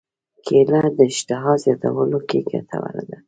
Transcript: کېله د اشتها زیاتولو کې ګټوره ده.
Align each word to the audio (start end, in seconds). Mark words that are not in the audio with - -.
کېله 0.45 0.81
د 0.97 0.99
اشتها 1.11 1.53
زیاتولو 1.63 2.19
کې 2.29 2.39
ګټوره 2.49 3.01
ده. 3.09 3.17